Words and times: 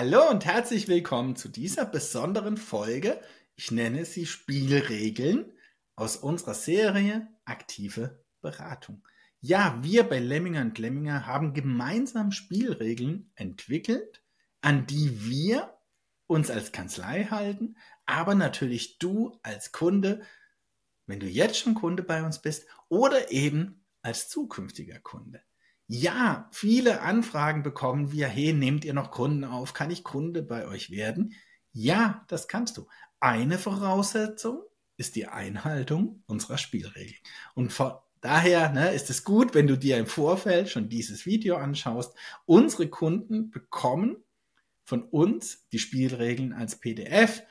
Hallo 0.00 0.30
und 0.30 0.44
herzlich 0.44 0.86
willkommen 0.86 1.34
zu 1.34 1.48
dieser 1.48 1.84
besonderen 1.84 2.56
Folge. 2.56 3.20
Ich 3.56 3.72
nenne 3.72 4.04
sie 4.04 4.26
Spielregeln 4.26 5.50
aus 5.96 6.14
unserer 6.14 6.54
Serie 6.54 7.26
Aktive 7.44 8.24
Beratung. 8.40 9.02
Ja, 9.40 9.76
wir 9.82 10.04
bei 10.04 10.20
Lemminger 10.20 10.60
und 10.60 10.78
Lemminger 10.78 11.26
haben 11.26 11.52
gemeinsam 11.52 12.30
Spielregeln 12.30 13.32
entwickelt, 13.34 14.22
an 14.60 14.86
die 14.86 15.28
wir 15.28 15.76
uns 16.28 16.48
als 16.48 16.70
Kanzlei 16.70 17.24
halten, 17.24 17.76
aber 18.06 18.36
natürlich 18.36 19.00
du 19.00 19.36
als 19.42 19.72
Kunde, 19.72 20.22
wenn 21.06 21.18
du 21.18 21.26
jetzt 21.26 21.58
schon 21.58 21.74
Kunde 21.74 22.04
bei 22.04 22.22
uns 22.22 22.40
bist 22.40 22.68
oder 22.88 23.32
eben 23.32 23.84
als 24.02 24.28
zukünftiger 24.28 25.00
Kunde. 25.00 25.42
Ja, 25.90 26.50
viele 26.52 27.00
Anfragen 27.00 27.62
bekommen 27.62 28.12
wir, 28.12 28.28
hey, 28.28 28.52
nehmt 28.52 28.84
ihr 28.84 28.92
noch 28.92 29.10
Kunden 29.10 29.44
auf? 29.44 29.72
Kann 29.72 29.90
ich 29.90 30.04
Kunde 30.04 30.42
bei 30.42 30.68
euch 30.68 30.90
werden? 30.90 31.32
Ja, 31.72 32.26
das 32.28 32.46
kannst 32.46 32.76
du. 32.76 32.86
Eine 33.20 33.56
Voraussetzung 33.56 34.60
ist 34.98 35.16
die 35.16 35.28
Einhaltung 35.28 36.22
unserer 36.26 36.58
Spielregeln. 36.58 37.16
Und 37.54 37.72
von 37.72 37.92
daher 38.20 38.70
ne, 38.70 38.92
ist 38.92 39.08
es 39.08 39.24
gut, 39.24 39.54
wenn 39.54 39.66
du 39.66 39.78
dir 39.78 39.96
im 39.96 40.06
Vorfeld 40.06 40.68
schon 40.68 40.90
dieses 40.90 41.24
Video 41.24 41.56
anschaust. 41.56 42.14
Unsere 42.44 42.88
Kunden 42.88 43.50
bekommen 43.50 44.18
von 44.84 45.04
uns 45.04 45.68
die 45.72 45.78
Spielregeln 45.78 46.52
als 46.52 46.78
PDF. 46.80 47.42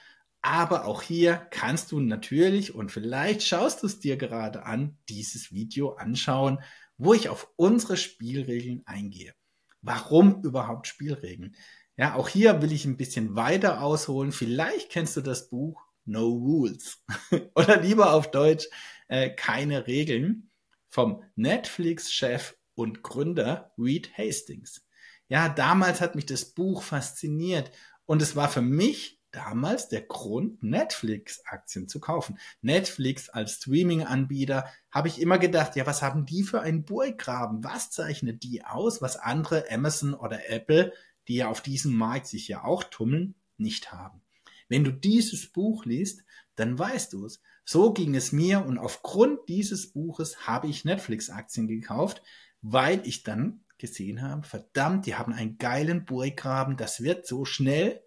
Aber 0.44 0.86
auch 0.86 1.02
hier 1.02 1.48
kannst 1.50 1.92
du 1.92 2.00
natürlich, 2.00 2.76
und 2.76 2.92
vielleicht 2.92 3.42
schaust 3.42 3.82
du 3.82 3.88
es 3.88 4.00
dir 4.00 4.16
gerade 4.16 4.64
an, 4.64 5.00
dieses 5.10 5.52
Video 5.52 5.94
anschauen 5.94 6.60
wo 6.98 7.14
ich 7.14 7.30
auf 7.30 7.52
unsere 7.56 7.98
Spielregeln 7.98 8.84
eingehe. 8.86 9.34
Warum 9.82 10.44
überhaupt 10.44 10.88
Spielregeln? 10.88 11.56
Ja, 11.96 12.16
auch 12.16 12.30
hier 12.30 12.62
will 12.62 12.72
ich 12.72 12.86
ein 12.86 12.98
bisschen 12.98 13.36
weiter 13.36 13.82
ausholen. 13.82 14.32
Vielleicht 14.32 14.92
kennst 14.92 15.18
du 15.18 15.22
das 15.22 15.50
Buch 15.50 15.82
No 16.06 16.28
Rules 16.28 17.04
oder 17.56 17.82
lieber 17.82 18.14
auf 18.14 18.32
Deutsch 18.32 18.68
äh, 19.08 19.30
keine 19.30 19.88
Regeln 19.88 20.50
vom 20.90 21.24
Netflix-Chef 21.36 22.56
und 22.76 23.04
Gründer 23.04 23.74
Reed 23.78 24.18
Hastings. 24.18 24.86
Ja, 25.28 25.50
damals 25.50 26.00
hat 26.00 26.16
mich 26.16 26.26
das 26.26 26.54
Buch 26.54 26.84
fasziniert 26.84 27.72
und 28.06 28.22
es 28.22 28.36
war 28.36 28.50
für 28.50 28.62
mich 28.62 29.17
damals 29.38 29.88
der 29.88 30.02
Grund, 30.02 30.64
Netflix-Aktien 30.64 31.88
zu 31.88 32.00
kaufen. 32.00 32.40
Netflix 32.62 33.30
als 33.30 33.58
Streaming-Anbieter 33.58 34.66
habe 34.90 35.10
ich 35.10 35.22
immer 35.22 35.38
gedacht, 35.38 35.76
ja, 35.76 35.86
was 35.86 36.02
haben 36.02 36.26
die 36.26 36.42
für 36.42 36.62
einen 36.62 36.86
Burggraben? 36.86 37.64
Was 37.64 37.92
zeichnet 37.92 38.42
die 38.42 38.66
aus, 38.66 39.00
was 39.00 39.16
andere 39.16 39.66
Amazon 39.70 40.16
oder 40.16 40.50
Apple, 40.50 40.92
die 41.28 41.36
ja 41.36 41.50
auf 41.50 41.62
diesem 41.62 41.96
Markt 41.96 42.26
sich 42.26 42.48
ja 42.48 42.64
auch 42.64 42.84
tummeln, 42.84 43.36
nicht 43.58 43.92
haben? 43.92 44.22
Wenn 44.70 44.84
du 44.84 44.92
dieses 44.92 45.52
Buch 45.52 45.86
liest, 45.86 46.24
dann 46.56 46.80
weißt 46.80 47.14
du 47.14 47.28
es. 47.28 47.40
So 47.64 47.94
ging 47.94 48.16
es 48.16 48.32
mir 48.32 48.66
und 48.66 48.80
aufgrund 48.80 49.48
dieses 49.50 49.94
Buches 49.94 50.48
habe 50.48 50.68
ich 50.68 50.84
Netflix-Aktien 50.84 51.68
gekauft, 51.68 52.24
weil 52.64 53.06
ich 53.06 53.22
dann 53.22 53.64
gesehen 53.78 54.24
habe, 54.24 54.48
verdammt, 54.48 55.06
die 55.06 55.14
haben 55.14 55.32
einen 55.32 55.60
geilen 55.60 56.06
Burggraben, 56.06 56.76
das 56.76 57.04
wird 57.04 57.28
so 57.28 57.46
schnell 57.46 58.02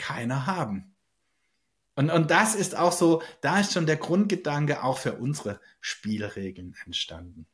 keiner 0.00 0.46
haben. 0.46 0.96
Und, 1.94 2.10
und 2.10 2.30
das 2.30 2.54
ist 2.54 2.76
auch 2.76 2.92
so, 2.92 3.22
da 3.42 3.60
ist 3.60 3.72
schon 3.74 3.86
der 3.86 3.96
Grundgedanke 3.96 4.82
auch 4.82 4.98
für 4.98 5.14
unsere 5.14 5.60
Spielregeln 5.80 6.74
entstanden. 6.86 7.46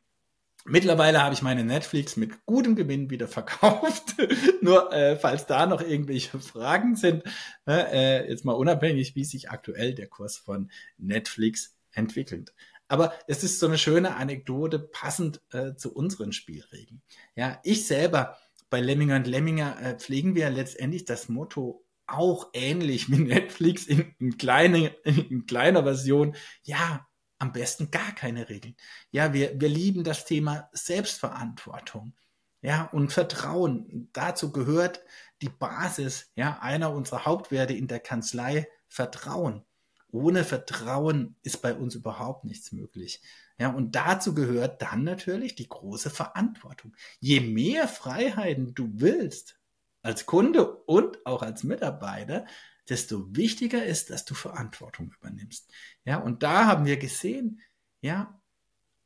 Mittlerweile 0.65 1.23
habe 1.23 1.33
ich 1.33 1.43
meine 1.43 1.65
Netflix 1.65 2.17
mit 2.17 2.45
gutem 2.45 2.75
Gewinn 2.75 3.11
wieder 3.11 3.29
verkauft. 3.39 4.15
Nur 4.61 4.93
äh, 4.93 5.17
falls 5.17 5.47
da 5.47 5.67
noch 5.67 5.81
irgendwelche 5.81 6.39
Fragen 6.39 6.97
sind, 6.97 7.25
ne, 7.67 7.91
äh, 7.93 8.29
jetzt 8.29 8.45
mal 8.45 8.53
unabhängig, 8.53 9.15
wie 9.15 9.25
sich 9.25 9.51
aktuell 9.51 9.95
der 9.95 10.09
Kurs 10.09 10.37
von 10.37 10.71
Netflix 10.99 11.77
entwickelt. 11.93 12.53
Aber 12.89 13.15
es 13.27 13.43
ist 13.43 13.59
so 13.59 13.67
eine 13.67 13.79
schöne 13.79 14.17
Anekdote 14.17 14.79
passend 14.79 15.41
äh, 15.53 15.75
zu 15.75 15.93
unseren 15.93 16.33
Spielregeln. 16.33 17.03
Ja, 17.35 17.61
ich 17.65 17.87
selber 17.87 18.37
bei 18.71 18.81
Lemminger 18.81 19.17
und 19.17 19.27
Lemminger 19.27 19.81
äh, 19.81 19.95
pflegen 19.97 20.35
wir 20.35 20.51
letztendlich 20.51 21.05
das 21.05 21.29
Motto 21.29 21.86
auch 22.07 22.51
ähnlich 22.53 23.11
wie 23.11 23.19
Netflix 23.19 23.87
in, 23.87 24.15
in, 24.19 24.37
kleine, 24.37 24.89
in 25.05 25.47
kleiner 25.47 25.83
Version. 25.83 26.37
Ja, 26.63 27.07
am 27.39 27.53
besten 27.53 27.91
gar 27.91 28.13
keine 28.13 28.49
Regeln. 28.49 28.77
Ja, 29.11 29.33
wir, 29.33 29.61
wir 29.61 29.69
lieben 29.69 30.05
das 30.05 30.25
Thema 30.25 30.69
Selbstverantwortung. 30.73 32.15
Ja, 32.63 32.85
und 32.87 33.13
Vertrauen. 33.13 34.09
Dazu 34.13 34.51
gehört 34.51 35.03
die 35.43 35.51
Basis, 35.51 36.33
ja, 36.35 36.59
einer 36.61 36.93
unserer 36.93 37.27
Hauptwerte 37.27 37.75
in 37.75 37.89
der 37.89 38.01
Kanzlei, 38.01 38.69
Vertrauen. 38.89 39.65
Ohne 40.11 40.45
Vertrauen 40.45 41.37
ist 41.43 41.61
bei 41.61 41.75
uns 41.75 41.95
überhaupt 41.95 42.45
nichts 42.45 42.73
möglich. 42.73 43.21
Ja, 43.59 43.71
und 43.71 43.95
dazu 43.95 44.35
gehört 44.35 44.83
dann 44.83 45.05
natürlich 45.05 45.55
die 45.55 45.69
große 45.69 46.11
Verantwortung. 46.11 46.95
Je 47.21 47.41
mehr 47.41 47.89
Freiheiten 47.89 48.75
du 48.75 48.89
willst, 48.95 49.59
als 50.07 50.25
Kunde 50.25 50.67
und 50.85 51.27
auch 51.27 51.43
als 51.43 51.65
Mitarbeiter, 51.65 52.47
desto 52.89 53.35
wichtiger 53.37 53.85
ist, 53.85 54.11
dass 54.11 54.25
du 54.25 54.35
Verantwortung 54.35 55.13
übernimmst. 55.13 55.71
Ja, 56.05 56.19
und 56.19 56.43
da 56.43 56.67
haben 56.67 56.87
wir 56.87 56.97
gesehen, 56.97 57.61
ja, 58.01 58.41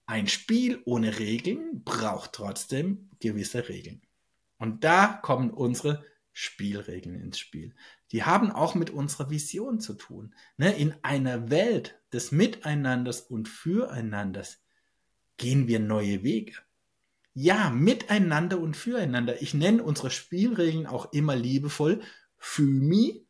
ein 0.07 0.29
Spiel 0.29 0.83
ohne 0.85 1.19
Regeln 1.19 1.83
braucht 1.85 2.35
trotzdem 2.35 3.09
gewisse 3.21 3.69
Regeln. 3.69 4.03
Und 4.59 4.85
da 4.85 5.07
kommen 5.23 5.51
unsere 5.51 6.05
Spielregeln 6.33 7.19
ins 7.19 7.39
Spiel. 7.39 7.75
Die 8.13 8.25
haben 8.25 8.51
auch 8.51 8.75
mit 8.75 8.91
unserer 8.91 9.31
Vision 9.31 9.81
zu 9.81 9.95
tun. 9.95 10.35
Ne? 10.57 10.73
In 10.77 10.95
einer 11.03 11.49
Welt 11.51 11.99
des 12.13 12.33
Miteinanders 12.33 13.23
und 13.23 13.49
Füreinanders 13.49 14.63
gehen 15.39 15.67
wir 15.69 15.81
neue 15.81 16.23
Wege. 16.23 16.55
Ja, 17.33 17.71
miteinander 17.71 18.59
und 18.59 18.77
füreinander. 18.77 19.41
Ich 19.41 19.55
nenne 19.55 19.83
unsere 19.83 20.11
Spielregeln 20.11 20.87
auch 20.87 21.13
immer 21.13 21.37
liebevoll 21.37 22.01
Fümi, 22.37 23.27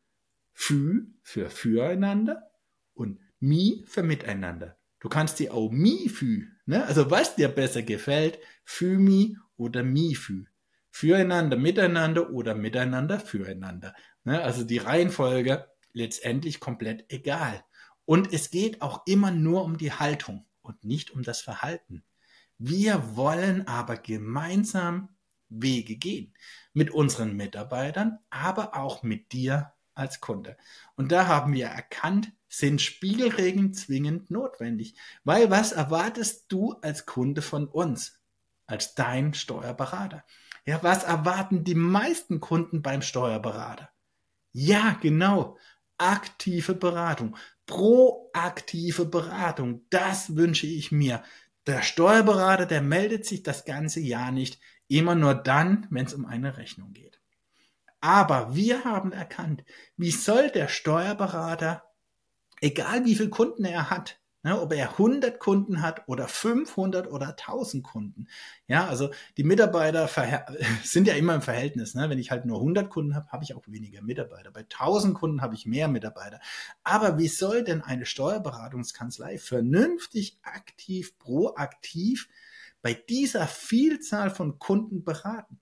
Fü 0.52 1.06
für 1.22 1.50
füreinander 1.50 2.50
und 2.94 3.18
Mi 3.40 3.84
für 3.86 4.02
miteinander. 4.02 4.76
Du 5.00 5.08
kannst 5.08 5.38
die 5.38 5.50
auch 5.50 5.70
Mi 5.70 6.08
Fü, 6.08 6.46
ne? 6.66 6.84
Also 6.86 7.10
was 7.10 7.36
dir 7.36 7.48
besser 7.48 7.82
gefällt, 7.82 8.38
Fümi 8.64 9.36
oder 9.56 9.82
Mi 9.82 10.14
Fü. 10.14 10.44
Füreinander, 10.90 11.56
miteinander 11.56 12.30
oder 12.30 12.54
miteinander, 12.54 13.20
füreinander. 13.20 13.94
Ne? 14.24 14.42
Also 14.42 14.64
die 14.64 14.78
Reihenfolge 14.78 15.66
letztendlich 15.92 16.60
komplett 16.60 17.04
egal. 17.08 17.64
Und 18.04 18.32
es 18.32 18.50
geht 18.50 18.82
auch 18.82 19.06
immer 19.06 19.30
nur 19.30 19.64
um 19.64 19.78
die 19.78 19.92
Haltung 19.92 20.46
und 20.62 20.84
nicht 20.84 21.10
um 21.12 21.22
das 21.22 21.40
Verhalten. 21.40 22.04
Wir 22.62 23.16
wollen 23.16 23.66
aber 23.66 23.96
gemeinsam 23.96 25.08
Wege 25.48 25.96
gehen. 25.96 26.34
Mit 26.74 26.90
unseren 26.90 27.34
Mitarbeitern, 27.34 28.18
aber 28.28 28.76
auch 28.76 29.02
mit 29.02 29.32
dir 29.32 29.72
als 29.94 30.20
Kunde. 30.20 30.58
Und 30.94 31.10
da 31.10 31.26
haben 31.26 31.54
wir 31.54 31.68
erkannt, 31.68 32.32
sind 32.50 32.82
Spielregeln 32.82 33.72
zwingend 33.72 34.30
notwendig. 34.30 34.94
Weil 35.24 35.50
was 35.50 35.72
erwartest 35.72 36.52
du 36.52 36.74
als 36.82 37.06
Kunde 37.06 37.40
von 37.40 37.66
uns? 37.66 38.20
Als 38.66 38.94
dein 38.94 39.32
Steuerberater? 39.32 40.22
Ja, 40.66 40.82
was 40.82 41.04
erwarten 41.04 41.64
die 41.64 41.74
meisten 41.74 42.40
Kunden 42.40 42.82
beim 42.82 43.00
Steuerberater? 43.00 43.88
Ja, 44.52 44.98
genau. 45.00 45.56
Aktive 45.96 46.74
Beratung. 46.74 47.38
Proaktive 47.64 49.06
Beratung. 49.06 49.86
Das 49.88 50.36
wünsche 50.36 50.66
ich 50.66 50.92
mir. 50.92 51.22
Der 51.66 51.82
Steuerberater, 51.82 52.66
der 52.66 52.82
meldet 52.82 53.26
sich 53.26 53.42
das 53.42 53.64
ganze 53.64 54.00
Jahr 54.00 54.32
nicht, 54.32 54.60
immer 54.88 55.14
nur 55.14 55.34
dann, 55.34 55.86
wenn 55.90 56.06
es 56.06 56.14
um 56.14 56.26
eine 56.26 56.56
Rechnung 56.56 56.92
geht. 56.92 57.20
Aber 58.00 58.54
wir 58.54 58.84
haben 58.84 59.12
erkannt, 59.12 59.64
wie 59.96 60.10
soll 60.10 60.50
der 60.50 60.68
Steuerberater, 60.68 61.84
egal 62.60 63.04
wie 63.04 63.14
viele 63.14 63.30
Kunden 63.30 63.64
er 63.64 63.90
hat, 63.90 64.19
Ne, 64.42 64.58
ob 64.58 64.72
er 64.72 64.92
100 64.92 65.38
Kunden 65.38 65.82
hat 65.82 66.08
oder 66.08 66.26
500 66.26 67.10
oder 67.10 67.28
1000 67.36 67.84
Kunden. 67.84 68.26
Ja, 68.66 68.88
also 68.88 69.10
die 69.36 69.44
Mitarbeiter 69.44 70.08
sind 70.82 71.06
ja 71.06 71.12
immer 71.12 71.34
im 71.34 71.42
Verhältnis. 71.42 71.94
Ne? 71.94 72.08
Wenn 72.08 72.18
ich 72.18 72.30
halt 72.30 72.46
nur 72.46 72.56
100 72.56 72.88
Kunden 72.88 73.14
habe, 73.14 73.28
habe 73.28 73.44
ich 73.44 73.54
auch 73.54 73.64
weniger 73.66 74.00
Mitarbeiter. 74.00 74.50
Bei 74.50 74.60
1000 74.60 75.14
Kunden 75.14 75.42
habe 75.42 75.54
ich 75.54 75.66
mehr 75.66 75.88
Mitarbeiter. 75.88 76.40
Aber 76.84 77.18
wie 77.18 77.28
soll 77.28 77.64
denn 77.64 77.82
eine 77.82 78.06
Steuerberatungskanzlei 78.06 79.36
vernünftig, 79.36 80.38
aktiv, 80.40 81.18
proaktiv 81.18 82.26
bei 82.80 82.94
dieser 82.94 83.46
Vielzahl 83.46 84.30
von 84.30 84.58
Kunden 84.58 85.04
beraten? 85.04 85.60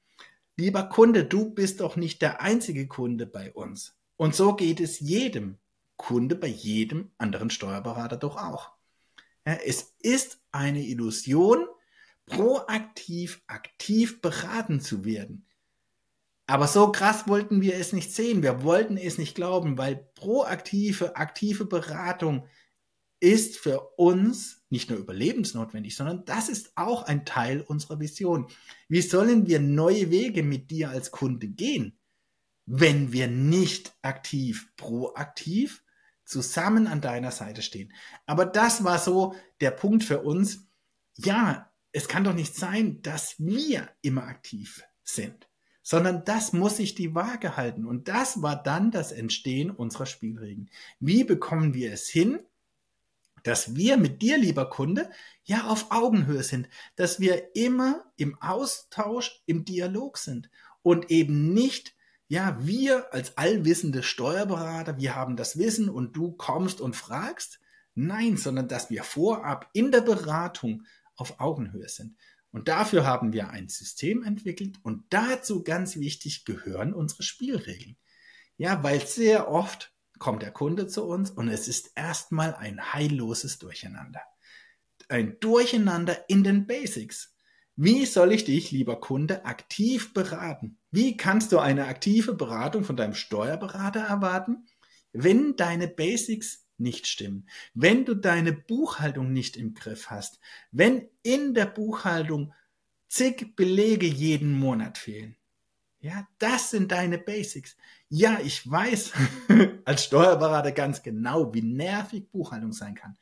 Lieber 0.57 0.85
Kunde, 0.85 1.25
du 1.25 1.51
bist 1.51 1.81
doch 1.81 1.97
nicht 1.97 2.23
der 2.23 2.43
einzige 2.43 2.87
Kunde 2.87 3.27
bei 3.27 3.53
uns. 3.53 3.97
Und 4.17 4.37
so 4.37 4.55
geht 4.55 4.79
es 4.79 5.01
jedem. 5.01 5.59
Kunde 5.99 6.35
bei 6.37 6.47
jedem 6.47 7.11
anderen 7.19 7.51
Steuerberater 7.51 8.17
doch 8.17 8.37
auch. 8.39 8.71
Ja, 9.47 9.55
es 9.65 9.95
ist 10.01 10.41
eine 10.53 10.87
Illusion, 10.87 11.67
proaktiv, 12.25 13.43
aktiv 13.47 14.23
beraten 14.23 14.81
zu 14.81 15.05
werden. 15.05 15.45
Aber 16.47 16.67
so 16.67 16.91
krass 16.93 17.29
wollten 17.29 17.61
wir 17.61 17.75
es 17.75 17.93
nicht 17.93 18.15
sehen. 18.15 18.43
Wir 18.43 18.63
wollten 18.63 18.97
es 18.97 19.19
nicht 19.19 19.35
glauben, 19.35 19.77
weil 19.77 20.09
proaktive, 20.15 21.17
aktive 21.17 21.67
Beratung 21.67 22.47
ist 23.21 23.59
für 23.59 23.81
uns 23.97 24.65
nicht 24.71 24.89
nur 24.89 24.99
überlebensnotwendig, 24.99 25.97
sondern 25.97 26.25
das 26.25 26.49
ist 26.49 26.73
auch 26.77 27.03
ein 27.03 27.27
Teil 27.27 27.61
unserer 27.61 28.01
Vision. 28.01 28.47
Wie 28.89 29.03
sollen 29.03 29.47
wir 29.47 29.61
neue 29.61 30.11
Wege 30.11 30.43
mit 30.43 30.71
dir 30.71 30.91
als 30.91 31.11
Kunde 31.11 31.49
gehen, 31.49 31.99
wenn 32.65 33.13
wir 33.13 33.29
nicht 33.29 33.95
aktiv, 34.03 34.71
proaktiv 34.77 35.83
zusammen 36.29 36.87
an 36.87 37.01
deiner 37.01 37.31
Seite 37.31 37.63
stehen? 37.63 37.93
Aber 38.27 38.47
das 38.47 38.85
war 38.85 38.99
so 38.99 39.35
der 39.61 39.71
Punkt 39.71 40.05
für 40.05 40.23
uns. 40.23 40.67
Ja, 41.17 41.71
es 41.93 42.07
kann 42.07 42.25
doch 42.25 42.35
nicht 42.35 42.55
sein, 42.55 43.03
dass 43.03 43.35
wir 43.39 43.89
immer 44.03 44.25
aktiv 44.25 44.85
sind 45.03 45.49
sondern 45.89 46.23
das 46.27 46.53
muss 46.53 46.77
sich 46.77 46.95
die 46.95 47.15
Waage 47.15 47.57
halten. 47.57 47.87
Und 47.87 48.09
das 48.09 48.43
war 48.43 48.63
dann 48.63 48.91
das 48.91 49.11
Entstehen 49.11 49.71
unserer 49.71 50.05
Spielregeln. 50.05 50.69
Wie 51.01 51.25
bekommen 51.25 51.73
wir 51.73 51.95
es 51.95 52.09
hin, 52.09 52.41
dass 53.43 53.75
wir 53.75 53.97
mit 53.97 54.21
dir, 54.21 54.37
lieber 54.37 54.69
Kunde, 54.69 55.09
ja 55.45 55.67
auf 55.67 55.91
Augenhöhe 55.91 56.43
sind, 56.43 56.69
dass 56.97 57.21
wir 57.21 57.57
immer 57.57 58.05
im 58.17 58.39
Austausch, 58.43 59.43
im 59.47 59.65
Dialog 59.65 60.19
sind 60.19 60.51
und 60.83 61.11
eben 61.11 61.55
nicht, 61.55 61.97
ja, 62.29 62.59
wir 62.61 63.13
als 63.13 63.39
allwissende 63.39 64.03
Steuerberater, 64.03 64.99
wir 64.99 65.15
haben 65.15 65.37
das 65.37 65.59
Wissen 65.59 65.89
und 65.89 66.15
du 66.15 66.33
kommst 66.33 66.81
und 66.81 66.95
fragst. 66.95 67.59
Nein, 67.95 68.37
sondern 68.37 68.69
dass 68.69 68.91
wir 68.91 69.03
vorab 69.03 69.69
in 69.73 69.91
der 69.91 70.03
Beratung 70.03 70.85
auf 71.17 71.41
Augenhöhe 71.41 71.89
sind. 71.89 72.17
Und 72.51 72.69
dafür 72.69 73.05
haben 73.05 73.33
wir 73.33 73.51
ein 73.51 73.69
System 73.69 74.23
entwickelt 74.23 74.79
und 74.83 75.05
dazu 75.11 75.65
ganz 75.65 75.97
wichtig 75.97 76.45
gehören 76.45 76.95
unsere 76.95 77.23
Spielregeln. 77.23 77.97
Ja, 78.57 78.83
weil 78.83 79.07
sehr 79.07 79.51
oft 79.51 79.93
kommt 80.19 80.43
der 80.43 80.51
Kunde 80.51 80.87
zu 80.87 81.05
uns 81.05 81.31
und 81.31 81.49
es 81.49 81.67
ist 81.69 81.93
erstmal 81.95 82.55
ein 82.55 82.93
heilloses 82.93 83.59
Durcheinander. 83.59 84.23
Ein 85.09 85.39
Durcheinander 85.41 86.29
in 86.29 86.45
den 86.45 86.67
Basics. 86.67 87.35
Wie 87.77 88.05
soll 88.05 88.33
ich 88.33 88.45
dich, 88.45 88.71
lieber 88.71 89.01
Kunde, 89.01 89.45
aktiv 89.45 90.13
beraten? 90.13 90.78
Wie 90.91 91.17
kannst 91.17 91.53
du 91.53 91.59
eine 91.59 91.87
aktive 91.87 92.35
Beratung 92.35 92.85
von 92.85 92.97
deinem 92.97 93.15
Steuerberater 93.15 94.01
erwarten, 94.01 94.67
wenn 95.13 95.57
deine 95.57 95.89
Basics 95.89 96.67
nicht 96.79 97.07
stimmen, 97.07 97.49
wenn 97.75 98.05
du 98.05 98.15
deine 98.15 98.53
Buchhaltung 98.53 99.33
nicht 99.33 99.57
im 99.57 99.75
Griff 99.75 100.11
hast, 100.11 100.39
wenn 100.71 101.09
in 101.23 101.55
der 101.55 101.67
Buchhaltung 101.67 102.53
zig 103.09 103.57
Belege 103.57 104.07
jeden 104.07 104.53
Monat 104.53 104.97
fehlen. 104.97 105.37
Ja, 106.01 106.29
das 106.39 106.71
sind 106.71 106.93
deine 106.93 107.19
Basics. 107.19 107.77
Ja, 108.09 108.39
ich 108.43 108.71
weiß 108.71 109.13
als 109.85 110.05
Steuerberater 110.05 110.71
ganz 110.71 111.03
genau, 111.03 111.53
wie 111.53 111.63
nervig 111.63 112.31
Buchhaltung 112.31 112.73
sein 112.73 112.95
kann. 112.95 113.19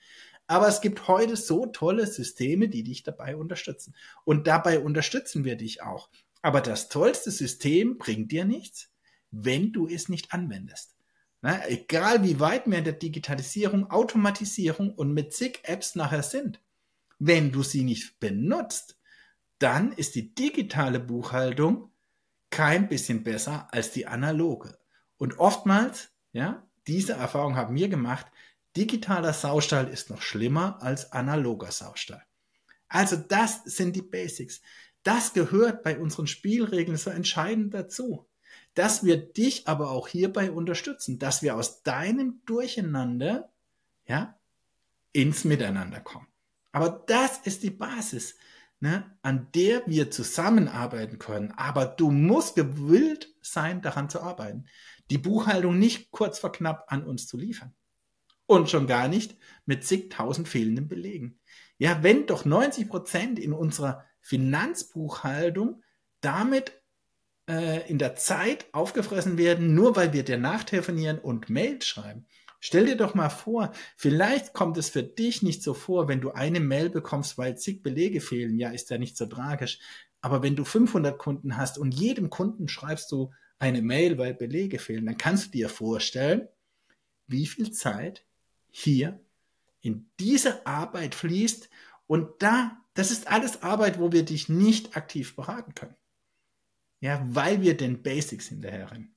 Aber 0.47 0.69
es 0.69 0.81
gibt 0.81 1.09
heute 1.09 1.37
so 1.37 1.67
tolle 1.67 2.07
Systeme, 2.07 2.69
die 2.69 2.85
dich 2.85 3.03
dabei 3.03 3.37
unterstützen. 3.37 3.95
Und 4.25 4.47
dabei 4.47 4.79
unterstützen 4.79 5.45
wir 5.45 5.57
dich 5.57 5.83
auch. 5.83 6.11
Aber 6.43 6.61
das 6.61 6.89
tollste 6.89 7.31
System 7.31 7.99
bringt 7.99 8.31
dir 8.33 8.45
nichts, 8.45 8.91
wenn 9.31 9.73
du 9.73 9.89
es 9.89 10.09
nicht 10.09 10.33
anwendest. 10.33 10.95
Na, 11.43 11.67
egal 11.69 12.23
wie 12.25 12.41
weit 12.41 12.67
wir 12.67 12.79
in 12.79 12.85
der 12.85 12.93
Digitalisierung, 12.93 13.91
Automatisierung 13.91 14.91
und 14.93 15.13
mit 15.13 15.33
zig 15.33 15.61
Apps 15.65 15.95
nachher 15.95 16.23
sind, 16.23 16.61
wenn 17.19 17.53
du 17.53 17.63
sie 17.63 17.85
nicht 17.85 18.19
benutzt, 18.21 18.99
dann 19.59 19.93
ist 19.93 20.15
die 20.15 20.35
digitale 20.35 21.01
Buchhaltung 21.01 21.93
kein 22.51 22.89
bisschen 22.89 23.23
besser 23.23 23.69
als 23.73 23.93
die 23.93 24.07
analoge. 24.07 24.79
Und 25.19 25.39
oftmals, 25.39 26.11
ja, 26.33 26.67
diese 26.87 27.15
Erfahrung 27.15 27.57
haben 27.57 27.75
wir 27.75 27.89
gemacht, 27.89 28.27
digitaler 28.77 29.33
Saustall 29.33 29.89
ist 29.89 30.11
noch 30.11 30.23
schlimmer 30.23 30.83
als 30.83 31.13
analoger 31.13 31.73
Saustall. 31.73 32.23
Also 32.89 33.17
das 33.17 33.65
sind 33.65 33.97
die 33.97 34.03
Basics. 34.03 34.61
Das 35.07 35.33
gehört 35.33 35.83
bei 35.83 35.99
unseren 35.99 36.27
Spielregeln 36.27 36.97
so 36.97 37.11
entscheidend 37.11 37.75
dazu 37.75 38.27
dass 38.77 39.05
wir 39.05 39.17
dich 39.17 39.67
aber 39.67 39.91
auch 39.91 40.07
hierbei 40.07 40.51
unterstützen, 40.51 41.19
dass 41.19 41.43
wir 41.43 41.57
aus 41.57 41.83
deinem 41.83 42.43
Durcheinander, 42.45 43.51
ja, 44.07 44.39
ins 45.13 45.45
Miteinander 45.45 46.01
kommen. 46.01 46.27
Aber 46.73 47.03
das 47.07 47.39
ist 47.39 47.63
die 47.63 47.71
Basis, 47.71 48.37
ne, 48.81 49.17
an 49.23 49.49
der 49.55 49.83
wir 49.87 50.11
zusammenarbeiten 50.11 51.19
können. 51.19 51.53
Aber 51.53 51.87
du 51.87 52.11
musst 52.11 52.55
gewillt 52.55 53.35
sein, 53.41 53.81
daran 53.81 54.11
zu 54.11 54.21
arbeiten. 54.21 54.67
Die 55.09 55.17
Buchhaltung 55.17 55.79
nicht 55.79 56.11
kurz 56.11 56.39
vor 56.39 56.53
knapp 56.53 56.85
an 56.89 57.03
uns 57.03 57.27
zu 57.27 57.39
liefern. 57.39 57.75
Und 58.45 58.69
schon 58.69 58.87
gar 58.87 59.09
nicht 59.09 59.39
mit 59.65 59.85
zigtausend 59.87 60.49
fehlenden 60.49 60.87
Belegen. 60.87 61.41
Ja, 61.79 62.03
wenn 62.03 62.27
doch 62.27 62.45
90 62.45 62.91
Prozent 62.91 63.39
in 63.39 63.55
unserer 63.55 64.05
Finanzbuchhaltung 64.27 65.85
damit 66.21 66.73
äh, 67.49 67.89
in 67.89 67.99
der 67.99 68.17
Zeit 68.17 68.67
aufgefressen 68.73 69.39
werden, 69.39 69.75
nur 69.75 69.95
weil 69.95 70.13
wir 70.13 70.25
dir 70.25 70.37
nachtelefonieren 70.37 71.21
und 71.21 71.49
Mails 71.49 71.87
schreiben. 71.87 72.27
Stell 72.59 72.87
dir 72.87 72.97
doch 72.97 73.15
mal 73.15 73.29
vor, 73.29 73.71
vielleicht 73.97 74.53
kommt 74.53 74.79
es 74.79 74.89
für 74.89 75.05
dich 75.05 75.43
nicht 75.43 75.63
so 75.63 75.75
vor, 75.75 76.09
wenn 76.09 76.21
du 76.21 76.33
eine 76.33 76.59
Mail 76.59 76.91
bekommst, 76.91 77.39
weil 77.39 77.57
zig 77.57 77.85
Belege 77.85 78.21
fehlen. 78.21 78.59
Ja, 78.59 78.71
ist 78.71 78.91
ja 78.91 78.99
nicht 78.99 79.17
so 79.17 79.27
tragisch. 79.27 79.79
Aber 80.21 80.43
wenn 80.43 80.57
du 80.57 80.65
500 80.65 81.17
Kunden 81.17 81.57
hast 81.57 81.79
und 81.79 81.95
jedem 81.95 82.29
Kunden 82.29 82.67
schreibst 82.67 83.13
du 83.13 83.33
eine 83.61 83.81
Mail, 83.81 84.19
weil 84.19 84.35
Belege 84.35 84.81
fehlen, 84.81 85.07
dann 85.07 85.19
kannst 85.19 85.47
du 85.47 85.51
dir 85.53 85.69
vorstellen, 85.69 86.49
wie 87.29 87.47
viel 87.47 87.71
Zeit 87.71 88.25
hier 88.73 89.21
in 89.83 90.11
diese 90.19 90.67
Arbeit 90.67 91.15
fließt. 91.15 91.71
Und 92.09 92.43
da, 92.43 92.83
das 92.97 93.11
ist 93.11 93.29
alles 93.29 93.63
Arbeit, 93.63 94.01
wo 94.01 94.11
wir 94.11 94.25
dich 94.25 94.49
nicht 94.49 94.97
aktiv 94.97 95.37
beraten 95.37 95.75
können. 95.75 95.95
Ja, 97.01 97.23
weil 97.29 97.61
wir 97.61 97.77
den 97.77 98.03
Basics 98.03 98.49
hinterherrennen. 98.49 99.15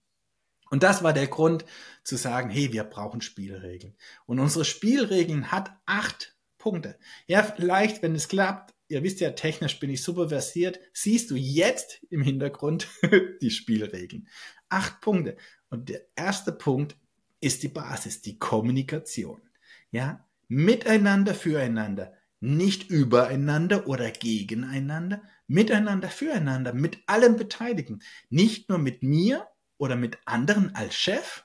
Und 0.70 0.84
das 0.84 1.02
war 1.02 1.14
der 1.14 1.28
Grund 1.28 1.66
zu 2.04 2.18
sagen, 2.18 2.50
hey, 2.50 2.72
wir 2.74 2.84
brauchen 2.84 3.22
Spielregeln. 3.22 3.96
Und 4.26 4.40
unsere 4.40 4.66
Spielregeln 4.66 5.52
hat 5.52 5.72
acht 5.86 6.36
Punkte. 6.58 7.00
Ja, 7.26 7.42
vielleicht, 7.42 8.04
wenn 8.04 8.14
es 8.14 8.28
klappt, 8.28 8.76
ihr 8.90 9.02
wisst 9.02 9.22
ja, 9.22 9.32
technisch 9.32 9.80
bin 9.80 9.90
ich 9.90 10.04
super 10.04 10.30
versiert, 10.30 10.80
siehst 10.94 11.32
du 11.32 11.36
jetzt 11.36 12.04
im 12.10 12.22
Hintergrund 12.22 12.88
die 13.42 13.50
Spielregeln. 13.50 14.28
Acht 14.68 15.00
Punkte. 15.00 15.38
Und 15.70 15.90
der 15.90 16.02
erste 16.16 16.52
Punkt 16.52 16.98
ist 17.40 17.64
die 17.64 17.70
Basis, 17.70 18.22
die 18.22 18.38
Kommunikation. 18.38 19.42
Ja, 19.90 20.28
miteinander, 20.50 21.34
füreinander 21.34 22.14
nicht 22.40 22.90
übereinander 22.90 23.88
oder 23.88 24.12
gegeneinander, 24.12 25.22
miteinander, 25.48 26.10
füreinander, 26.10 26.74
mit 26.74 27.00
allen 27.06 27.36
Beteiligten. 27.36 28.02
Nicht 28.30 28.70
nur 28.70 28.78
mit 28.78 29.04
mir 29.04 29.48
oder 29.78 29.96
mit 29.96 30.18
anderen 30.26 30.76
als 30.76 30.96
Chef, 30.96 31.44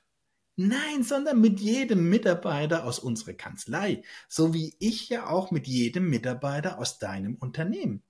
nein, 0.57 1.03
sondern 1.03 1.41
mit 1.41 1.61
jedem 1.61 2.09
Mitarbeiter 2.09 2.85
aus 2.85 2.99
unserer 2.99 3.35
Kanzlei, 3.35 4.03
so 4.29 4.55
wie 4.55 4.75
ich 4.79 5.09
ja 5.09 5.29
auch 5.29 5.51
mit 5.51 5.67
jedem 5.67 6.09
Mitarbeiter 6.11 6.79
aus 6.79 6.99
deinem 6.99 7.37
Unternehmen. 7.37 8.03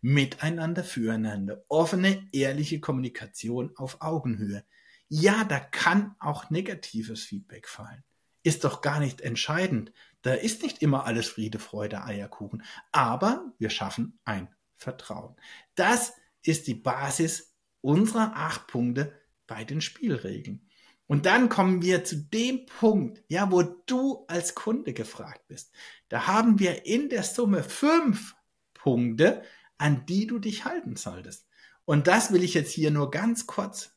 Miteinander, 0.00 0.82
füreinander, 0.82 1.64
offene, 1.68 2.26
ehrliche 2.32 2.80
Kommunikation 2.80 3.72
auf 3.76 4.00
Augenhöhe. 4.00 4.64
Ja, 5.08 5.44
da 5.44 5.60
kann 5.60 6.16
auch 6.18 6.50
negatives 6.50 7.22
Feedback 7.22 7.68
fallen. 7.68 8.02
Ist 8.42 8.64
doch 8.64 8.80
gar 8.80 9.00
nicht 9.00 9.20
entscheidend, 9.20 9.92
da 10.22 10.34
ist 10.34 10.62
nicht 10.62 10.82
immer 10.82 11.06
alles 11.06 11.28
Friede, 11.28 11.58
Freude, 11.58 12.04
Eierkuchen, 12.04 12.62
aber 12.92 13.52
wir 13.58 13.70
schaffen 13.70 14.18
ein 14.24 14.48
Vertrauen. 14.76 15.36
Das 15.74 16.14
ist 16.42 16.66
die 16.66 16.74
Basis 16.74 17.54
unserer 17.80 18.36
acht 18.36 18.66
Punkte 18.66 19.18
bei 19.46 19.64
den 19.64 19.80
Spielregeln. 19.80 20.66
Und 21.06 21.26
dann 21.26 21.48
kommen 21.48 21.82
wir 21.82 22.04
zu 22.04 22.16
dem 22.16 22.66
Punkt, 22.66 23.24
ja, 23.26 23.50
wo 23.50 23.62
du 23.62 24.24
als 24.28 24.54
Kunde 24.54 24.92
gefragt 24.92 25.48
bist. 25.48 25.74
Da 26.08 26.28
haben 26.28 26.60
wir 26.60 26.86
in 26.86 27.08
der 27.08 27.24
Summe 27.24 27.64
fünf 27.64 28.36
Punkte, 28.74 29.42
an 29.76 30.06
die 30.06 30.26
du 30.26 30.38
dich 30.38 30.64
halten 30.64 30.94
solltest. 30.94 31.48
Und 31.84 32.06
das 32.06 32.32
will 32.32 32.44
ich 32.44 32.54
jetzt 32.54 32.70
hier 32.70 32.92
nur 32.92 33.10
ganz 33.10 33.48
kurz 33.48 33.96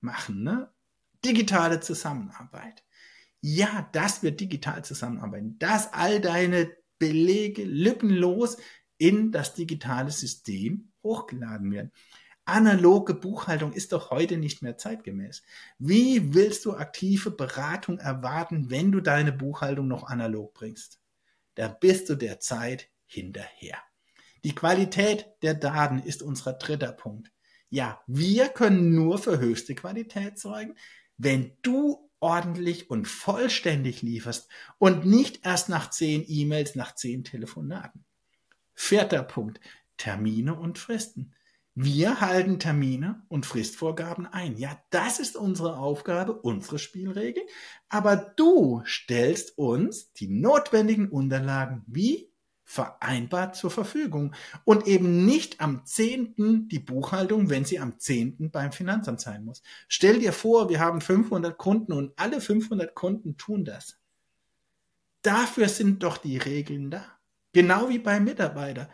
machen. 0.00 0.44
Ne? 0.44 0.72
Digitale 1.24 1.80
Zusammenarbeit 1.80 2.82
ja, 3.40 3.88
dass 3.92 4.22
wir 4.22 4.32
digital 4.32 4.84
zusammenarbeiten, 4.84 5.58
dass 5.58 5.92
all 5.92 6.20
deine 6.20 6.70
Belege 6.98 7.64
lückenlos 7.64 8.56
in 8.98 9.32
das 9.32 9.54
digitale 9.54 10.10
System 10.10 10.92
hochgeladen 11.02 11.70
werden. 11.70 11.92
Analoge 12.44 13.14
Buchhaltung 13.14 13.72
ist 13.72 13.92
doch 13.92 14.10
heute 14.10 14.36
nicht 14.36 14.62
mehr 14.62 14.78
zeitgemäß. 14.78 15.42
Wie 15.78 16.32
willst 16.32 16.64
du 16.64 16.74
aktive 16.74 17.32
Beratung 17.32 17.98
erwarten, 17.98 18.70
wenn 18.70 18.92
du 18.92 19.00
deine 19.00 19.32
Buchhaltung 19.32 19.88
noch 19.88 20.04
analog 20.04 20.54
bringst? 20.54 21.00
Da 21.56 21.68
bist 21.68 22.08
du 22.08 22.14
der 22.14 22.38
Zeit 22.38 22.88
hinterher. 23.06 23.78
Die 24.44 24.54
Qualität 24.54 25.26
der 25.42 25.54
Daten 25.54 25.98
ist 25.98 26.22
unser 26.22 26.52
dritter 26.52 26.92
Punkt. 26.92 27.32
Ja, 27.68 28.00
wir 28.06 28.48
können 28.48 28.94
nur 28.94 29.18
für 29.18 29.38
höchste 29.40 29.74
Qualität 29.74 30.38
sorgen, 30.38 30.76
wenn 31.16 31.56
du 31.62 32.05
ordentlich 32.20 32.90
und 32.90 33.06
vollständig 33.08 34.02
lieferst 34.02 34.48
und 34.78 35.04
nicht 35.06 35.44
erst 35.44 35.68
nach 35.68 35.90
zehn 35.90 36.24
E-Mails, 36.26 36.74
nach 36.74 36.94
zehn 36.94 37.24
Telefonaten. 37.24 38.04
Vierter 38.74 39.22
Punkt. 39.22 39.60
Termine 39.96 40.54
und 40.54 40.78
Fristen. 40.78 41.34
Wir 41.74 42.20
halten 42.22 42.58
Termine 42.58 43.22
und 43.28 43.44
Fristvorgaben 43.44 44.26
ein. 44.26 44.56
Ja, 44.56 44.82
das 44.90 45.18
ist 45.18 45.36
unsere 45.36 45.76
Aufgabe, 45.76 46.32
unsere 46.32 46.78
Spielregel. 46.78 47.42
Aber 47.88 48.16
du 48.16 48.82
stellst 48.86 49.58
uns 49.58 50.12
die 50.14 50.28
notwendigen 50.28 51.10
Unterlagen 51.10 51.84
wie 51.86 52.30
vereinbart 52.66 53.54
zur 53.54 53.70
Verfügung 53.70 54.34
und 54.64 54.86
eben 54.88 55.24
nicht 55.24 55.60
am 55.60 55.86
10. 55.86 56.68
die 56.68 56.80
Buchhaltung, 56.80 57.48
wenn 57.48 57.64
sie 57.64 57.78
am 57.78 57.98
10. 57.98 58.50
beim 58.50 58.72
Finanzamt 58.72 59.20
sein 59.20 59.44
muss. 59.44 59.62
Stell 59.88 60.18
dir 60.18 60.32
vor, 60.32 60.68
wir 60.68 60.80
haben 60.80 61.00
500 61.00 61.56
Kunden 61.56 61.92
und 61.92 62.12
alle 62.16 62.40
500 62.40 62.94
Kunden 62.94 63.36
tun 63.36 63.64
das. 63.64 63.98
Dafür 65.22 65.68
sind 65.68 66.02
doch 66.02 66.18
die 66.18 66.38
Regeln 66.38 66.90
da. 66.90 67.06
Genau 67.52 67.88
wie 67.88 68.00
beim 68.00 68.24
Mitarbeiter. 68.24 68.90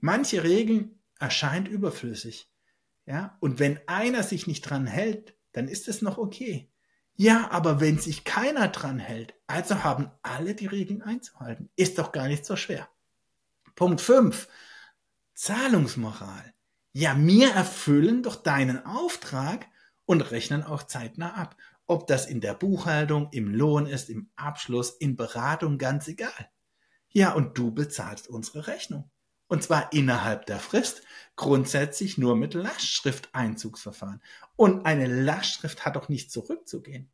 Manche 0.00 0.42
Regeln 0.42 0.98
erscheint 1.20 1.68
überflüssig. 1.68 2.50
Ja, 3.04 3.36
und 3.40 3.58
wenn 3.58 3.78
einer 3.86 4.22
sich 4.22 4.46
nicht 4.46 4.62
dran 4.62 4.86
hält, 4.86 5.36
dann 5.52 5.68
ist 5.68 5.86
es 5.86 6.00
noch 6.00 6.16
okay. 6.16 6.70
Ja, 7.14 7.50
aber 7.50 7.78
wenn 7.80 7.98
sich 7.98 8.24
keiner 8.24 8.68
dran 8.68 8.98
hält, 8.98 9.34
also 9.46 9.84
haben 9.84 10.10
alle 10.22 10.54
die 10.54 10.66
Regeln 10.66 11.02
einzuhalten. 11.02 11.68
Ist 11.76 11.98
doch 11.98 12.10
gar 12.10 12.26
nicht 12.26 12.46
so 12.46 12.56
schwer. 12.56 12.88
Punkt 13.74 14.00
5. 14.00 14.48
Zahlungsmoral. 15.34 16.52
Ja, 16.92 17.16
wir 17.16 17.52
erfüllen 17.52 18.22
doch 18.22 18.36
deinen 18.36 18.84
Auftrag 18.84 19.66
und 20.04 20.20
rechnen 20.30 20.62
auch 20.62 20.82
zeitnah 20.82 21.34
ab. 21.34 21.56
Ob 21.86 22.06
das 22.06 22.26
in 22.26 22.40
der 22.40 22.54
Buchhaltung, 22.54 23.28
im 23.32 23.48
Lohn 23.48 23.86
ist, 23.86 24.10
im 24.10 24.30
Abschluss, 24.36 24.90
in 24.90 25.16
Beratung, 25.16 25.78
ganz 25.78 26.06
egal. 26.08 26.50
Ja, 27.08 27.32
und 27.32 27.56
du 27.58 27.72
bezahlst 27.72 28.28
unsere 28.28 28.66
Rechnung. 28.66 29.10
Und 29.48 29.62
zwar 29.62 29.92
innerhalb 29.92 30.46
der 30.46 30.60
Frist, 30.60 31.02
grundsätzlich 31.36 32.16
nur 32.16 32.36
mit 32.36 32.54
Lastschrifteinzugsverfahren. 32.54 34.22
Und 34.56 34.86
eine 34.86 35.06
Lastschrift 35.06 35.84
hat 35.84 35.96
doch 35.96 36.08
nicht 36.08 36.30
zurückzugehen. 36.30 37.10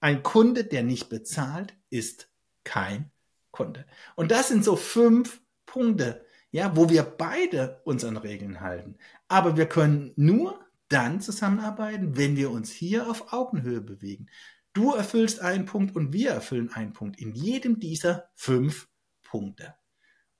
Ein 0.00 0.22
Kunde, 0.22 0.64
der 0.64 0.82
nicht 0.82 1.08
bezahlt, 1.08 1.74
ist 1.90 2.30
kein 2.64 3.10
Kunde. 3.50 3.86
Und 4.16 4.30
das 4.30 4.48
sind 4.48 4.64
so 4.64 4.76
fünf 4.76 5.40
Punkte, 5.68 6.24
ja, 6.50 6.74
wo 6.76 6.88
wir 6.88 7.02
beide 7.02 7.80
uns 7.84 8.04
an 8.04 8.16
Regeln 8.16 8.60
halten. 8.60 8.96
Aber 9.28 9.56
wir 9.56 9.66
können 9.66 10.12
nur 10.16 10.58
dann 10.88 11.20
zusammenarbeiten, 11.20 12.16
wenn 12.16 12.36
wir 12.36 12.50
uns 12.50 12.72
hier 12.72 13.08
auf 13.08 13.32
Augenhöhe 13.32 13.80
bewegen. 13.80 14.28
Du 14.72 14.94
erfüllst 14.94 15.40
einen 15.40 15.66
Punkt 15.66 15.94
und 15.94 16.12
wir 16.12 16.30
erfüllen 16.30 16.72
einen 16.72 16.92
Punkt 16.92 17.20
in 17.20 17.34
jedem 17.34 17.78
dieser 17.78 18.30
fünf 18.34 18.88
Punkte. 19.22 19.74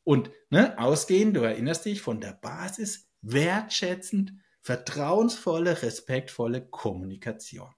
Und 0.04 0.30
ne, 0.48 0.78
ausgehend, 0.78 1.36
du 1.36 1.40
erinnerst 1.40 1.84
dich, 1.84 2.00
von 2.00 2.20
der 2.20 2.32
Basis 2.32 3.10
wertschätzend, 3.20 4.32
vertrauensvolle, 4.62 5.82
respektvolle 5.82 6.66
Kommunikation. 6.66 7.70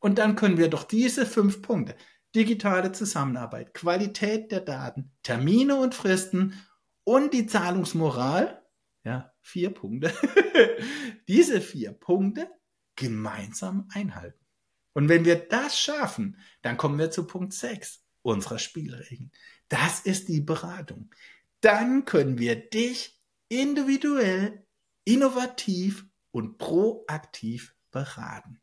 Und 0.00 0.18
dann 0.18 0.34
können 0.34 0.58
wir 0.58 0.68
doch 0.68 0.84
diese 0.84 1.26
fünf 1.26 1.62
Punkte, 1.62 1.94
digitale 2.34 2.92
Zusammenarbeit, 2.92 3.74
Qualität 3.74 4.50
der 4.50 4.60
Daten, 4.60 5.12
Termine 5.22 5.76
und 5.76 5.94
Fristen 5.94 6.54
und 7.04 7.32
die 7.34 7.46
Zahlungsmoral, 7.46 8.64
ja, 9.04 9.32
vier 9.40 9.70
Punkte, 9.70 10.12
diese 11.28 11.60
vier 11.60 11.92
Punkte 11.92 12.50
gemeinsam 12.96 13.88
einhalten. 13.92 14.44
Und 14.92 15.08
wenn 15.08 15.24
wir 15.24 15.36
das 15.36 15.78
schaffen, 15.78 16.36
dann 16.62 16.76
kommen 16.76 16.98
wir 16.98 17.10
zu 17.10 17.26
Punkt 17.26 17.54
6 17.54 18.04
unserer 18.22 18.58
Spielregeln. 18.58 19.30
Das 19.68 20.00
ist 20.00 20.28
die 20.28 20.40
Beratung 20.40 21.10
dann 21.60 22.04
können 22.04 22.38
wir 22.38 22.56
dich 22.56 23.20
individuell, 23.48 24.66
innovativ 25.04 26.06
und 26.30 26.58
proaktiv 26.58 27.74
beraten. 27.90 28.60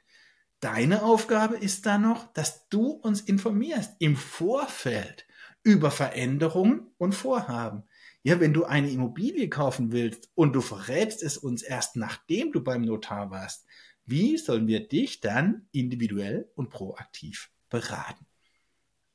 Deine 0.60 1.04
Aufgabe 1.04 1.58
ist 1.58 1.86
dann 1.86 2.02
noch, 2.04 2.34
dass 2.34 2.68
du 2.70 2.90
uns 2.90 3.22
informierst 3.22 3.96
im 4.00 4.16
Vorfeld 4.16 5.28
über 5.64 5.92
Veränderungen 5.92 6.92
und 6.98 7.14
Vorhaben. 7.14 7.84
Ja, 8.24 8.40
wenn 8.40 8.54
du 8.54 8.66
eine 8.66 8.90
Immobilie 8.90 9.50
kaufen 9.50 9.92
willst 9.92 10.30
und 10.36 10.54
du 10.54 10.62
verrätst 10.62 11.24
es 11.24 11.38
uns 11.38 11.62
erst 11.62 11.96
nachdem 11.96 12.52
du 12.52 12.64
beim 12.64 12.82
Notar 12.82 13.32
warst, 13.32 13.66
wie 14.06 14.38
sollen 14.38 14.68
wir 14.68 14.88
dich 14.88 15.20
dann 15.20 15.68
individuell 15.72 16.50
und 16.56 16.70
proaktiv 16.70 17.52
beraten? 17.70 18.26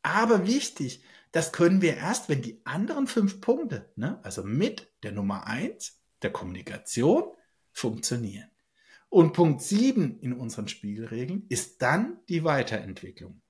Aber 0.03 0.47
wichtig, 0.47 1.03
das 1.31 1.53
können 1.53 1.81
wir 1.81 1.97
erst, 1.97 2.29
wenn 2.29 2.43
die 2.43 2.61
anderen 2.65 3.07
fünf 3.07 3.41
Punkte, 3.41 3.91
ne, 3.97 4.21
also 4.23 4.45
mit 4.45 4.93
der 5.03 5.13
Nummer 5.13 5.47
eins, 5.47 6.01
der 6.21 6.31
Kommunikation, 6.31 7.25
funktionieren. 7.73 8.51
Und 9.09 9.33
Punkt 9.33 9.63
sieben 9.63 10.21
in 10.21 10.33
unseren 10.33 10.69
Spielregeln 10.69 11.47
ist 11.49 11.83
dann 11.83 12.19
die 12.29 12.45
Weiterentwicklung. 12.45 13.41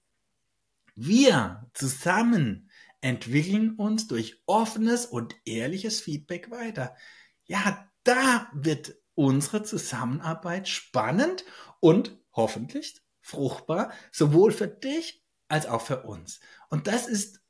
Wir 0.94 1.68
zusammen 1.74 2.70
entwickeln 3.02 3.74
uns 3.74 4.08
durch 4.08 4.42
offenes 4.46 5.04
und 5.04 5.34
ehrliches 5.44 6.00
Feedback 6.00 6.50
weiter. 6.50 6.96
Ja, 7.44 7.86
da 8.04 8.48
wird 8.54 8.94
unsere 9.14 9.62
Zusammenarbeit 9.62 10.68
spannend 10.68 11.44
und 11.80 12.18
hoffentlich 12.32 13.02
fruchtbar, 13.20 13.92
sowohl 14.10 14.52
für 14.52 14.68
dich 14.68 15.22
als 15.48 15.66
auch 15.66 15.82
für 15.82 16.04
uns. 16.04 16.40
Und 16.70 16.86
das 16.86 17.06
ist 17.06 17.40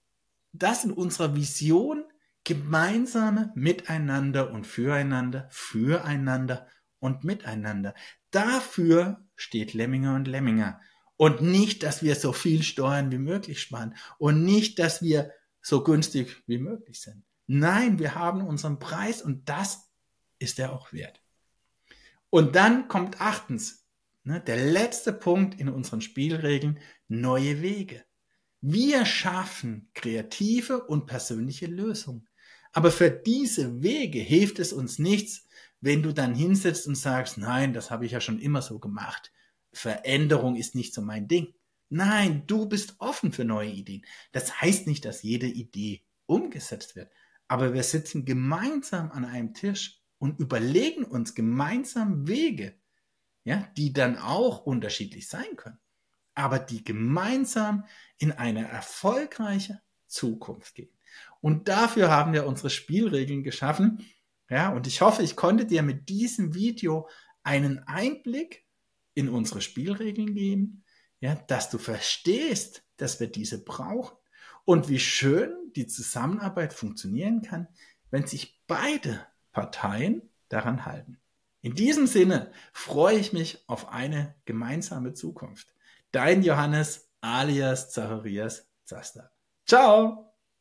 das 0.52 0.84
in 0.84 0.92
unserer 0.92 1.36
Vision 1.36 2.04
gemeinsame 2.44 3.52
Miteinander 3.54 4.50
und 4.50 4.66
Füreinander, 4.66 5.46
füreinander 5.50 6.66
und 6.98 7.24
miteinander. 7.24 7.94
Dafür 8.30 9.24
steht 9.36 9.74
Lemminger 9.74 10.16
und 10.16 10.26
Lemminger. 10.26 10.80
Und 11.16 11.40
nicht, 11.40 11.84
dass 11.84 12.02
wir 12.02 12.16
so 12.16 12.32
viel 12.32 12.62
Steuern 12.62 13.12
wie 13.12 13.18
möglich 13.18 13.60
sparen 13.60 13.94
und 14.18 14.44
nicht, 14.44 14.78
dass 14.78 15.02
wir 15.02 15.30
so 15.62 15.82
günstig 15.82 16.42
wie 16.46 16.58
möglich 16.58 17.00
sind. 17.00 17.24
Nein, 17.46 17.98
wir 17.98 18.14
haben 18.14 18.46
unseren 18.46 18.78
Preis 18.78 19.22
und 19.22 19.48
das 19.48 19.90
ist 20.38 20.58
er 20.58 20.72
auch 20.72 20.92
wert. 20.92 21.22
Und 22.30 22.56
dann 22.56 22.88
kommt 22.88 23.20
achtens, 23.20 23.86
ne, 24.24 24.40
der 24.40 24.56
letzte 24.56 25.12
Punkt 25.12 25.58
in 25.60 25.68
unseren 25.68 26.00
Spielregeln, 26.00 26.80
neue 27.08 27.62
Wege. 27.62 28.04
Wir 28.60 29.04
schaffen 29.04 29.90
kreative 29.94 30.84
und 30.84 31.06
persönliche 31.06 31.66
Lösungen. 31.66 32.28
Aber 32.72 32.90
für 32.90 33.10
diese 33.10 33.82
Wege 33.82 34.18
hilft 34.20 34.58
es 34.58 34.72
uns 34.72 34.98
nichts, 34.98 35.46
wenn 35.80 36.02
du 36.02 36.12
dann 36.12 36.34
hinsetzt 36.34 36.86
und 36.86 36.94
sagst, 36.94 37.38
nein, 37.38 37.74
das 37.74 37.90
habe 37.90 38.06
ich 38.06 38.12
ja 38.12 38.20
schon 38.20 38.38
immer 38.38 38.62
so 38.62 38.78
gemacht. 38.78 39.32
Veränderung 39.72 40.56
ist 40.56 40.74
nicht 40.74 40.94
so 40.94 41.02
mein 41.02 41.28
Ding. 41.28 41.54
Nein, 41.92 42.44
du 42.46 42.66
bist 42.66 42.96
offen 42.98 43.32
für 43.32 43.44
neue 43.44 43.70
Ideen. 43.70 44.04
Das 44.32 44.60
heißt 44.60 44.86
nicht, 44.86 45.04
dass 45.04 45.22
jede 45.22 45.46
Idee 45.46 46.02
umgesetzt 46.26 46.96
wird. 46.96 47.12
Aber 47.48 47.74
wir 47.74 47.82
sitzen 47.82 48.24
gemeinsam 48.24 49.10
an 49.10 49.24
einem 49.24 49.54
Tisch 49.54 50.00
und 50.18 50.38
überlegen 50.40 51.04
uns 51.04 51.34
gemeinsam 51.34 52.26
Wege, 52.26 52.78
ja, 53.44 53.68
die 53.76 53.92
dann 53.92 54.16
auch 54.16 54.64
unterschiedlich 54.64 55.28
sein 55.28 55.56
können 55.56 55.78
aber 56.34 56.58
die 56.58 56.84
gemeinsam 56.84 57.84
in 58.18 58.32
eine 58.32 58.68
erfolgreiche 58.68 59.80
Zukunft 60.06 60.74
gehen. 60.74 60.90
Und 61.40 61.68
dafür 61.68 62.10
haben 62.10 62.32
wir 62.32 62.46
unsere 62.46 62.70
Spielregeln 62.70 63.42
geschaffen. 63.42 64.06
Ja, 64.48 64.70
und 64.70 64.86
ich 64.86 65.00
hoffe, 65.00 65.22
ich 65.22 65.36
konnte 65.36 65.66
dir 65.66 65.82
mit 65.82 66.08
diesem 66.08 66.54
Video 66.54 67.08
einen 67.42 67.80
Einblick 67.86 68.64
in 69.14 69.28
unsere 69.28 69.60
Spielregeln 69.60 70.34
geben, 70.34 70.81
ja, 71.22 71.36
dass 71.46 71.70
du 71.70 71.78
verstehst, 71.78 72.82
dass 72.96 73.20
wir 73.20 73.28
diese 73.28 73.64
brauchen 73.64 74.16
und 74.64 74.88
wie 74.88 74.98
schön 74.98 75.54
die 75.76 75.86
Zusammenarbeit 75.86 76.72
funktionieren 76.72 77.42
kann, 77.42 77.68
wenn 78.10 78.26
sich 78.26 78.60
beide 78.66 79.24
Parteien 79.52 80.28
daran 80.48 80.84
halten. 80.84 81.18
In 81.60 81.76
diesem 81.76 82.08
Sinne 82.08 82.50
freue 82.72 83.18
ich 83.18 83.32
mich 83.32 83.62
auf 83.68 83.88
eine 83.88 84.34
gemeinsame 84.46 85.14
Zukunft. 85.14 85.72
Dein 86.10 86.42
Johannes 86.42 87.08
alias 87.20 87.92
Zacharias 87.92 88.68
Zaster. 88.84 89.30
Ciao! 89.64 90.31